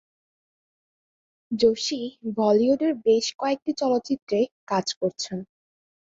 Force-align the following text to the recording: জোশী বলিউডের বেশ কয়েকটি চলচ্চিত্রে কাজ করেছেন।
জোশী 1.51 2.01
বলিউডের 2.37 2.93
বেশ 3.05 3.25
কয়েকটি 3.39 3.71
চলচ্চিত্রে 3.81 4.39
কাজ 4.67 4.85
করেছেন। 4.99 5.37